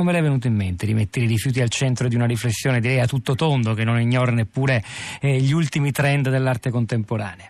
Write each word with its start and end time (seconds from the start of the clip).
Come 0.00 0.12
le 0.12 0.20
è 0.20 0.22
venuto 0.22 0.46
in 0.46 0.54
mente 0.54 0.86
di 0.86 0.94
mettere 0.94 1.26
i 1.26 1.28
rifiuti 1.28 1.60
al 1.60 1.68
centro 1.68 2.08
di 2.08 2.14
una 2.14 2.24
riflessione, 2.24 2.80
direi 2.80 3.00
a 3.00 3.06
tutto 3.06 3.34
tondo, 3.34 3.74
che 3.74 3.84
non 3.84 4.00
ignora 4.00 4.32
neppure 4.32 4.82
eh, 5.20 5.38
gli 5.42 5.52
ultimi 5.52 5.92
trend 5.92 6.30
dell'arte 6.30 6.70
contemporanea? 6.70 7.49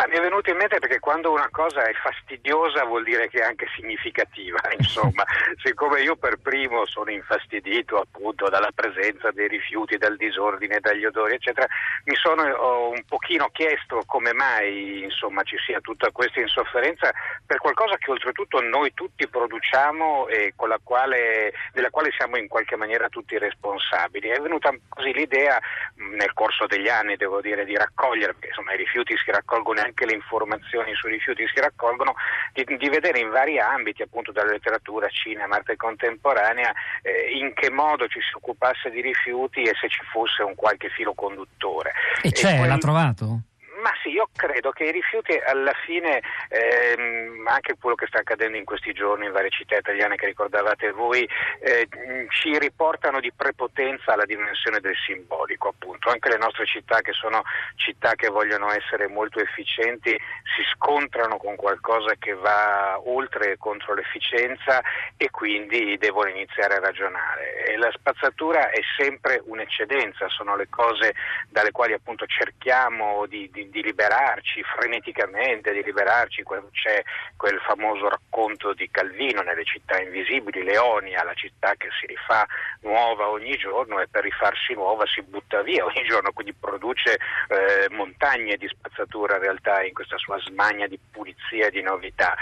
Ma 0.00 0.06
mi 0.06 0.16
è 0.16 0.20
venuto 0.22 0.48
in 0.48 0.56
mente 0.56 0.78
perché 0.78 0.98
quando 0.98 1.30
una 1.30 1.50
cosa 1.50 1.82
è 1.82 1.92
fastidiosa 1.92 2.84
vuol 2.84 3.04
dire 3.04 3.28
che 3.28 3.40
è 3.40 3.44
anche 3.44 3.66
significativa, 3.76 4.58
insomma, 4.78 5.26
siccome 5.62 6.00
io 6.00 6.16
per 6.16 6.38
primo 6.40 6.86
sono 6.86 7.10
infastidito 7.10 7.98
appunto 7.98 8.48
dalla 8.48 8.70
presenza 8.74 9.30
dei 9.30 9.46
rifiuti, 9.46 9.98
dal 9.98 10.16
disordine, 10.16 10.80
dagli 10.80 11.04
odori, 11.04 11.34
eccetera, 11.34 11.66
mi 12.04 12.14
sono 12.14 12.88
un 12.88 13.02
pochino 13.06 13.50
chiesto 13.52 14.02
come 14.06 14.32
mai 14.32 15.02
insomma, 15.02 15.42
ci 15.42 15.58
sia 15.58 15.80
tutta 15.80 16.10
questa 16.12 16.40
insofferenza 16.40 17.12
per 17.44 17.58
qualcosa 17.58 17.98
che 17.98 18.10
oltretutto 18.10 18.58
noi 18.62 18.94
tutti 18.94 19.28
produciamo 19.28 20.28
e 20.28 20.54
quale, 20.56 21.52
della 21.74 21.90
quale 21.90 22.10
siamo 22.16 22.38
in 22.38 22.48
qualche 22.48 22.76
maniera 22.76 23.10
tutti 23.10 23.36
responsabili. 23.36 24.30
È 24.30 24.40
venuta 24.40 24.74
così 24.88 25.12
l'idea 25.12 25.60
nel 25.96 26.32
corso 26.32 26.64
degli 26.66 26.88
anni, 26.88 27.16
devo 27.16 27.42
dire, 27.42 27.66
di 27.66 27.76
raccogliere, 27.76 28.32
perché 28.32 28.48
insomma 28.48 28.72
i 28.72 28.78
rifiuti 28.78 29.14
si 29.18 29.30
raccolgono 29.30 29.88
anche 29.90 30.06
le 30.06 30.14
informazioni 30.14 30.94
sui 30.94 31.12
rifiuti 31.12 31.46
si 31.52 31.60
raccolgono, 31.60 32.14
di, 32.52 32.64
di 32.64 32.88
vedere 32.88 33.18
in 33.18 33.30
vari 33.30 33.58
ambiti, 33.58 34.02
appunto 34.02 34.32
dalla 34.32 34.52
letteratura, 34.52 35.08
cinema, 35.08 35.56
arte 35.56 35.76
contemporanea, 35.76 36.72
eh, 37.02 37.36
in 37.36 37.52
che 37.54 37.70
modo 37.70 38.06
ci 38.06 38.20
si 38.20 38.34
occupasse 38.34 38.90
di 38.90 39.00
rifiuti 39.00 39.62
e 39.62 39.72
se 39.78 39.88
ci 39.88 40.02
fosse 40.10 40.42
un 40.42 40.54
qualche 40.54 40.88
filo 40.88 41.12
conduttore. 41.14 41.92
E 42.22 42.30
c'è, 42.30 42.54
e 42.54 42.56
quel... 42.58 42.68
l'ha 42.68 42.78
trovato? 42.78 43.40
Ma 43.80 43.92
sì, 44.02 44.10
io 44.10 44.28
credo 44.36 44.70
che 44.72 44.84
i 44.84 44.92
rifiuti 44.92 45.32
alla 45.38 45.72
fine, 45.84 46.20
ehm, 46.48 47.46
anche 47.46 47.76
quello 47.80 47.96
che 47.96 48.06
sta 48.06 48.18
accadendo 48.18 48.56
in 48.58 48.64
questi 48.64 48.92
giorni 48.92 49.26
in 49.26 49.32
varie 49.32 49.50
città 49.50 49.76
italiane 49.76 50.16
che 50.16 50.26
ricordavate 50.26 50.92
voi, 50.92 51.26
eh, 51.60 51.88
ci 52.28 52.58
riportano 52.58 53.20
di 53.20 53.32
prepotenza 53.32 54.12
alla 54.12 54.26
dimensione 54.26 54.80
del 54.80 54.96
simbolico, 55.06 55.68
appunto. 55.68 56.10
Anche 56.10 56.28
le 56.28 56.36
nostre 56.36 56.66
città, 56.66 57.00
che 57.00 57.12
sono 57.12 57.42
città 57.76 58.14
che 58.14 58.28
vogliono 58.28 58.70
essere 58.70 59.08
molto 59.08 59.40
efficienti, 59.40 60.10
si 60.10 60.62
scontrano 60.74 61.38
con 61.38 61.56
qualcosa 61.56 62.14
che 62.18 62.34
va 62.34 63.00
oltre 63.04 63.56
contro 63.56 63.94
l'efficienza 63.94 64.82
e 65.16 65.30
quindi 65.30 65.96
devono 65.96 66.28
iniziare 66.28 66.74
a 66.74 66.80
ragionare. 66.80 67.64
E 67.64 67.76
la 67.76 67.90
spazzatura 67.92 68.68
è 68.70 68.80
sempre 68.98 69.40
un'eccedenza, 69.44 70.28
sono 70.28 70.54
le 70.56 70.68
cose 70.68 71.14
dalle 71.48 71.70
quali 71.70 71.94
appunto 71.94 72.26
cerchiamo 72.26 73.24
di, 73.26 73.48
di 73.50 73.69
di, 73.70 73.82
liberarci 73.82 74.62
freneticamente, 74.62 75.72
di 75.72 75.82
liberarci, 75.82 76.42
c'è 76.72 77.02
quel 77.36 77.58
famoso 77.60 78.08
racconto 78.08 78.72
di 78.74 78.90
Calvino 78.90 79.42
nelle 79.42 79.64
città 79.64 80.00
invisibili, 80.00 80.62
Leonia, 80.62 81.24
la 81.24 81.34
città 81.34 81.74
che 81.76 81.88
si 81.98 82.06
rifà 82.06 82.46
nuova 82.82 83.28
ogni 83.28 83.56
giorno 83.56 84.00
e 84.00 84.08
per 84.08 84.22
rifarsi 84.22 84.74
nuova 84.74 85.06
si 85.06 85.22
butta 85.22 85.62
via 85.62 85.84
ogni 85.84 86.02
giorno, 86.04 86.32
quindi 86.32 86.52
produce 86.52 87.14
eh, 87.48 87.88
montagne 87.90 88.56
di 88.56 88.68
spazzatura 88.68 89.36
in 89.36 89.42
realtà 89.42 89.82
in 89.82 89.94
questa 89.94 90.18
sua 90.18 90.38
smania 90.40 90.86
di 90.86 90.98
pulizia 91.10 91.66
e 91.66 91.70
di 91.70 91.82
novità. 91.82 92.34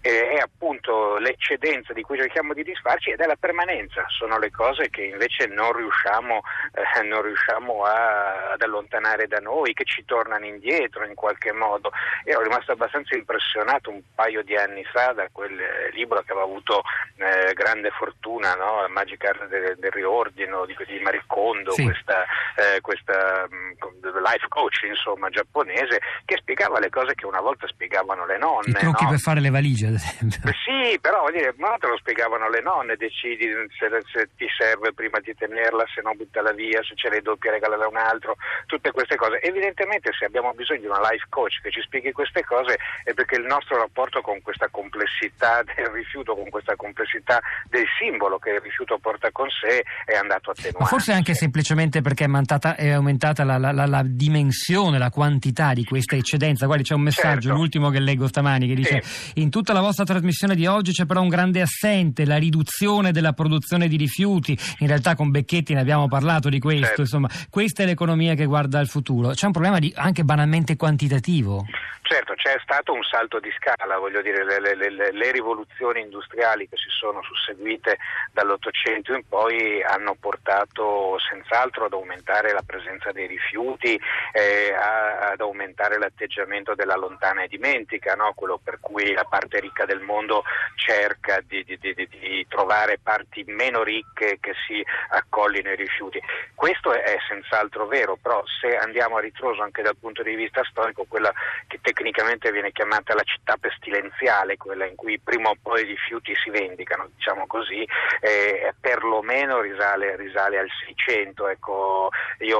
E, 0.00 0.30
è 0.30 0.38
appunto 0.38 1.18
l'eccedenza 1.18 1.92
di 1.92 2.02
cui 2.02 2.18
cerchiamo 2.18 2.54
di 2.54 2.62
disfarci 2.62 3.10
ed 3.10 3.20
è 3.20 3.26
la 3.26 3.36
permanenza, 3.36 4.04
sono 4.08 4.38
le 4.38 4.50
cose 4.50 4.90
che 4.90 5.02
invece 5.02 5.46
non 5.46 5.72
riusciamo, 5.72 6.40
eh, 6.72 7.02
non 7.02 7.22
riusciamo 7.22 7.84
a, 7.84 8.52
ad 8.52 8.62
allontanare 8.62 9.26
da 9.26 9.38
noi, 9.38 9.72
che 9.74 9.84
ci 9.84 10.04
tornano 10.04 10.46
indietro 10.46 11.04
in 11.04 11.14
qualche 11.14 11.52
modo. 11.52 11.90
Ero 12.24 12.42
rimasto 12.42 12.72
abbastanza 12.72 13.16
impressionato 13.16 13.90
un 13.90 14.00
paio 14.14 14.42
di 14.42 14.56
anni 14.56 14.84
fa 14.84 15.12
da 15.12 15.28
quel 15.30 15.58
eh, 15.58 15.90
libro 15.92 16.22
che 16.22 16.32
aveva 16.32 16.46
avuto 16.46 16.82
eh, 17.16 17.52
grande 17.54 17.90
fortuna, 17.90 18.54
no? 18.54 18.86
Magic 18.88 19.24
Art 19.24 19.46
del, 19.48 19.76
del 19.78 19.90
riordino 19.90 20.64
di, 20.66 20.76
di 20.86 20.98
Maricondo, 21.00 21.72
sì. 21.72 21.84
questa, 21.84 22.24
eh, 22.56 22.80
questa 22.80 23.46
um, 23.48 23.74
life 24.20 24.46
coach 24.48 24.82
insomma 24.88 25.28
giapponese 25.28 26.00
che 26.24 26.36
spiegava 26.38 26.78
le 26.78 26.90
cose 26.90 27.14
che 27.14 27.26
una 27.26 27.40
volta 27.40 27.66
spiegavano 27.66 28.26
le 28.26 28.38
nonne. 28.38 28.70
I 28.70 28.74
trucchi 28.74 29.04
no? 29.04 29.10
per 29.10 29.18
fare 29.18 29.40
le 29.40 29.50
valigie 29.50 29.81
ad 29.86 29.94
esempio. 29.94 30.40
Eh, 30.48 30.54
sì, 30.64 30.98
però 31.00 31.20
vuol 31.20 31.32
dire, 31.32 31.54
ma 31.58 31.76
te 31.78 31.88
lo 31.88 31.96
spiegavano 31.98 32.48
le 32.48 32.60
nonne, 32.60 32.96
decidi 32.96 33.46
se, 33.78 33.88
se, 34.12 34.28
ti 34.36 34.46
serve 34.56 34.92
prima 34.92 35.18
di 35.20 35.34
tenerla, 35.34 35.84
se 35.94 36.02
no 36.02 36.14
buttala 36.14 36.52
via, 36.52 36.82
se 36.82 36.94
ce 36.94 37.08
l'hai 37.08 37.22
doppia 37.22 37.50
regalala 37.50 37.84
a 37.84 37.88
un 37.88 37.96
altro, 37.96 38.36
tutte 38.66 38.90
queste 38.90 39.16
cose. 39.16 39.40
Evidentemente 39.40 40.10
se 40.12 40.24
abbiamo 40.24 40.52
bisogno 40.52 40.80
di 40.80 40.86
una 40.86 41.00
life 41.10 41.26
coach 41.28 41.60
che 41.62 41.70
ci 41.70 41.80
spieghi 41.80 42.12
queste 42.12 42.44
cose 42.44 42.78
è 43.04 43.12
perché 43.14 43.36
il 43.36 43.46
nostro 43.46 43.78
rapporto 43.78 44.20
con 44.20 44.40
questa 44.42 44.68
complessità 44.70 45.62
del 45.62 45.86
rifiuto, 45.86 46.34
con 46.34 46.48
questa 46.50 46.76
complessità 46.76 47.40
del 47.68 47.86
simbolo 47.98 48.38
che 48.38 48.50
il 48.50 48.60
rifiuto 48.60 48.98
porta 48.98 49.30
con 49.30 49.48
sé 49.48 49.84
è 50.04 50.14
andato 50.14 50.50
attenuando. 50.50 50.78
Ma 50.80 50.86
forse 50.86 51.12
anche 51.12 51.34
semplicemente 51.34 52.00
perché 52.00 52.24
è 52.24 52.26
aumentata, 52.26 52.76
è 52.76 52.90
aumentata 52.90 53.44
la, 53.44 53.58
la, 53.58 53.72
la, 53.72 53.86
la, 53.86 54.02
dimensione, 54.04 54.98
la 54.98 55.10
quantità 55.10 55.72
di 55.72 55.84
questa 55.84 56.16
eccedenza. 56.16 56.66
Guardi, 56.66 56.84
c'è 56.84 56.94
un 56.94 57.02
messaggio, 57.02 57.48
certo. 57.48 57.56
l'ultimo 57.56 57.90
che 57.90 58.00
leggo 58.00 58.26
stamani, 58.26 58.68
che 58.68 58.74
dice 58.74 59.02
sì. 59.02 59.40
in 59.40 59.50
tutta 59.50 59.71
la 59.72 59.80
vostra 59.80 60.04
trasmissione 60.04 60.54
di 60.54 60.66
oggi 60.66 60.92
c'è 60.92 61.06
però 61.06 61.20
un 61.20 61.28
grande 61.28 61.60
assente, 61.60 62.24
la 62.24 62.36
riduzione 62.36 63.12
della 63.12 63.32
produzione 63.32 63.88
di 63.88 63.96
rifiuti. 63.96 64.56
In 64.78 64.86
realtà 64.86 65.14
con 65.14 65.30
Becchetti 65.30 65.74
ne 65.74 65.80
abbiamo 65.80 66.08
parlato 66.08 66.48
di 66.48 66.58
questo, 66.58 66.86
certo. 66.86 67.00
insomma, 67.02 67.28
questa 67.50 67.82
è 67.82 67.86
l'economia 67.86 68.34
che 68.34 68.44
guarda 68.44 68.78
al 68.78 68.88
futuro. 68.88 69.30
C'è 69.30 69.46
un 69.46 69.52
problema 69.52 69.78
di, 69.78 69.92
anche 69.96 70.24
banalmente 70.24 70.76
quantitativo. 70.76 71.64
Certo, 72.12 72.34
c'è 72.34 72.58
stato 72.62 72.92
un 72.92 73.02
salto 73.04 73.40
di 73.40 73.50
scala, 73.56 73.96
voglio 73.96 74.20
dire, 74.20 74.44
le, 74.44 74.60
le, 74.60 74.74
le, 74.74 75.12
le, 75.12 75.32
rivoluzioni 75.32 76.00
industriali 76.02 76.68
che 76.68 76.76
si 76.76 76.90
sono 76.90 77.22
susseguite 77.22 77.96
dall'Ottocento 78.32 79.14
in 79.14 79.26
poi 79.26 79.82
hanno 79.82 80.14
portato 80.20 81.16
senz'altro 81.30 81.86
ad 81.86 81.94
aumentare 81.94 82.52
la 82.52 82.60
presenza 82.66 83.12
dei 83.12 83.26
rifiuti, 83.26 83.98
eh, 84.32 84.74
ad 84.74 85.40
aumentare 85.40 85.96
l'atteggiamento 85.96 86.74
della 86.74 86.96
lontana 86.96 87.44
e 87.44 87.48
dimentica, 87.48 88.14
no? 88.14 88.32
quello 88.34 88.60
per 88.62 88.78
cui 88.78 89.14
la 89.14 89.24
parte 89.24 89.60
ricca 89.62 89.86
del 89.86 90.00
mondo 90.00 90.42
cerca 90.74 91.40
di, 91.46 91.64
di, 91.64 91.78
di, 91.78 91.94
di, 91.94 92.46
trovare 92.48 92.98
parti 93.02 93.44
meno 93.46 93.82
ricche 93.82 94.38
che 94.40 94.52
si 94.66 94.84
accollino 95.10 95.70
i 95.70 95.76
rifiuti. 95.76 96.20
Questo 96.54 96.92
è, 96.92 97.16
senz'altro 97.28 97.86
vero, 97.86 98.18
però 98.20 98.42
se 98.60 98.76
andiamo 98.76 99.16
a 99.16 99.20
ritroso 99.20 99.62
anche 99.62 99.82
dal 99.82 99.96
punto 99.96 100.22
di 100.22 100.34
vista 100.34 100.62
storico, 100.64 101.06
quella 101.08 101.32
che 101.66 101.78
tecnicamente 101.80 102.50
viene 102.50 102.72
chiamata 102.72 103.14
la 103.14 103.22
città 103.22 103.56
pestilenziale, 103.56 104.56
quella 104.56 104.86
in 104.86 104.96
cui 104.96 105.18
prima 105.18 105.50
o 105.50 105.56
poi 105.60 105.82
i 105.82 105.86
rifiuti 105.86 106.34
si 106.42 106.50
vendicano, 106.50 107.08
diciamo 107.14 107.46
così, 107.46 107.86
eh, 108.20 108.74
perlomeno 108.80 109.60
risale, 109.60 110.16
risale, 110.16 110.58
al 110.58 110.68
600. 110.86 111.48
Ecco, 111.48 112.10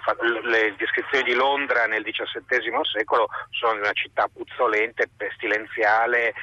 fa, 0.00 0.16
le 0.44 0.74
descrizioni 0.76 1.24
di 1.24 1.34
Londra 1.34 1.86
nel 1.86 2.04
XVII 2.04 2.80
secolo 2.82 3.28
sono 3.50 3.74
di 3.74 3.80
una 3.80 3.92
città 3.92 4.28
puzzolente, 4.32 5.08
pestilenziale, 5.16 6.34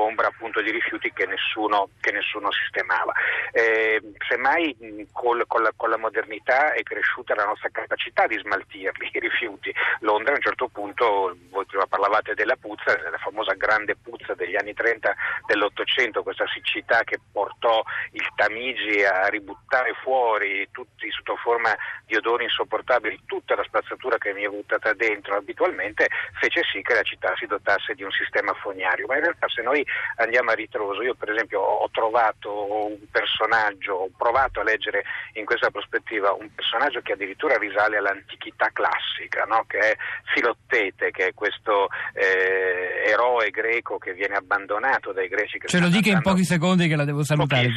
ingombra 0.00 0.28
appunto 0.28 0.62
di 0.62 0.70
rifiuti 0.70 1.12
che 1.12 1.26
nessuno, 1.26 1.90
che 2.00 2.10
nessuno 2.12 2.50
sistemava. 2.50 3.12
Eh, 3.52 4.00
semmai 4.26 4.74
col, 5.12 5.44
con, 5.46 5.62
la, 5.62 5.72
con 5.76 5.90
la 5.90 5.98
modernità 5.98 6.72
è 6.72 6.82
cresciuta 6.82 7.34
la 7.34 7.44
nostra 7.44 7.68
capacità 7.70 8.26
di 8.26 8.38
smaltirli, 8.38 9.10
i 9.12 9.18
rifiuti. 9.18 9.72
Londra 10.00 10.32
a 10.32 10.36
un 10.36 10.42
certo 10.42 10.68
punto, 10.68 11.36
voi 11.50 11.66
prima 11.66 11.86
parlavate 11.86 12.34
della 12.34 12.56
puzza, 12.56 12.98
la 13.10 13.18
famosa 13.18 13.52
grande 13.54 13.96
puzza 13.96 14.34
degli 14.34 14.56
anni 14.56 14.72
30 14.72 15.14
dell'Ottocento, 15.46 16.22
questa 16.22 16.46
siccità 16.48 17.02
che 17.04 17.18
portò 17.32 17.82
il 18.12 18.26
Tamigi 18.34 19.02
a 19.02 19.26
ributtare 19.26 19.92
fuori 20.02 20.68
tutti 20.72 21.10
sotto 21.10 21.36
forma 21.36 21.76
di 22.06 22.16
odori 22.16 22.44
insopportabili 22.44 23.22
tutta 23.26 23.54
la 23.54 23.64
spazzatura 23.64 24.16
che 24.18 24.32
mi 24.32 24.42
è 24.42 24.48
buttata 24.48 24.94
dentro 24.94 25.36
abitualmente, 25.36 26.08
fece 26.40 26.62
sì 26.70 26.80
che 26.82 26.94
la 26.94 27.02
città 27.02 27.34
si 27.36 27.46
dotasse 27.46 27.94
di 27.94 28.02
un 28.02 28.10
sistema 28.10 28.52
fognario. 28.54 29.06
Ma 29.06 29.16
in 29.16 29.22
realtà 29.22 29.48
se 29.48 29.62
noi 29.62 29.79
andiamo 30.16 30.50
a 30.50 30.54
ritroso, 30.54 31.02
io 31.02 31.14
per 31.14 31.30
esempio 31.30 31.60
ho 31.60 31.88
trovato 31.90 32.86
un 32.86 32.98
personaggio, 33.10 33.94
ho 33.94 34.10
provato 34.16 34.60
a 34.60 34.64
leggere 34.64 35.04
in 35.34 35.44
questa 35.44 35.70
prospettiva 35.70 36.32
un 36.32 36.48
personaggio 36.54 37.00
che 37.00 37.12
addirittura 37.12 37.56
risale 37.56 37.98
all'antichità 37.98 38.70
classica, 38.72 39.44
no? 39.44 39.64
che 39.66 39.78
è 39.78 39.96
Filottete, 40.34 41.10
che 41.10 41.28
è 41.28 41.34
questo 41.34 41.88
eh, 42.14 43.10
eroe 43.10 43.50
greco 43.50 43.98
che 43.98 44.14
viene 44.14 44.36
abbandonato 44.36 45.12
dai 45.12 45.28
greci. 45.28 45.58
Che 45.58 45.68
Ce 45.68 45.80
lo 45.80 45.88
dica 45.88 46.10
in 46.10 46.22
pochi 46.22 46.44
secondi 46.44 46.88
che 46.88 46.96
la 46.96 47.04
devo 47.04 47.24
salutare. 47.24 47.68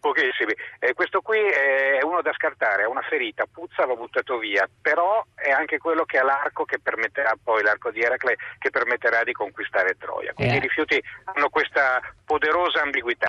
Pochissimi. 0.00 0.54
Eh, 0.78 0.94
questo 0.94 1.20
qui 1.20 1.38
è 1.38 2.00
uno 2.02 2.22
da 2.22 2.32
scartare, 2.32 2.82
è 2.84 2.86
una 2.86 3.02
ferita, 3.02 3.46
puzza, 3.50 3.84
va 3.84 3.94
buttato 3.94 4.38
via, 4.38 4.68
però 4.80 5.24
è 5.34 5.50
anche 5.50 5.78
quello 5.78 6.04
che 6.04 6.18
ha 6.18 6.24
l'arco 6.24 6.64
che 6.64 6.78
permetterà 6.78 7.34
poi, 7.42 7.62
l'arco 7.62 7.90
di 7.90 8.00
Eracle, 8.00 8.36
che 8.58 8.70
permetterà 8.70 9.24
di 9.24 9.32
conquistare 9.32 9.96
Troia. 9.98 10.32
Quindi 10.34 10.54
eh. 10.54 10.58
i 10.58 10.60
rifiuti 10.60 11.02
hanno 11.24 11.48
questa 11.48 12.00
poderosa 12.24 12.82
ambiguità. 12.82 13.26